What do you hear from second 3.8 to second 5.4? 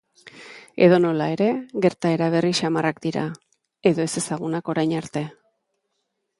edo ezezagunak orain arte.